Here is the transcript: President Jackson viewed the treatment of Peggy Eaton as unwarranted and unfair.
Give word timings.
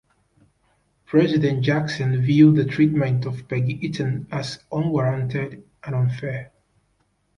President 1.05 1.63
Jackson 1.63 2.23
viewed 2.23 2.55
the 2.55 2.65
treatment 2.65 3.23
of 3.27 3.47
Peggy 3.47 3.73
Eaton 3.85 4.25
as 4.31 4.57
unwarranted 4.71 5.63
and 5.83 5.93
unfair. 5.93 6.51